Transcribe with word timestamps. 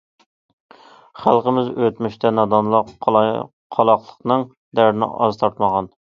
خەلقىمىز 1.25 1.69
ئۆتمۈشتە 1.81 2.31
نادانلىق، 2.39 2.91
قالاقلىقنىڭ 3.07 4.49
دەردىنى 4.81 5.13
ئاز 5.21 5.41
تارتمىغان. 5.45 5.95